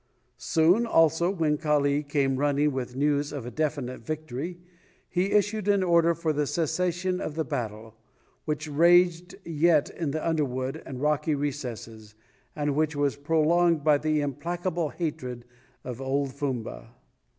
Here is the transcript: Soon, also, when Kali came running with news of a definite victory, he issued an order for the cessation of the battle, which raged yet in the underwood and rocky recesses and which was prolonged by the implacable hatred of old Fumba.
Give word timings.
Soon, 0.39 0.87
also, 0.87 1.29
when 1.29 1.59
Kali 1.59 2.01
came 2.01 2.37
running 2.37 2.71
with 2.71 2.95
news 2.95 3.31
of 3.31 3.45
a 3.45 3.51
definite 3.51 4.01
victory, 4.01 4.57
he 5.07 5.31
issued 5.31 5.67
an 5.67 5.83
order 5.83 6.15
for 6.15 6.33
the 6.33 6.47
cessation 6.47 7.21
of 7.21 7.35
the 7.35 7.45
battle, 7.45 7.93
which 8.45 8.67
raged 8.67 9.35
yet 9.45 9.91
in 9.91 10.09
the 10.09 10.27
underwood 10.27 10.81
and 10.87 10.99
rocky 11.03 11.35
recesses 11.35 12.15
and 12.55 12.75
which 12.75 12.95
was 12.95 13.15
prolonged 13.15 13.83
by 13.83 13.99
the 13.99 14.21
implacable 14.21 14.89
hatred 14.89 15.45
of 15.83 16.01
old 16.01 16.33
Fumba. 16.33 16.89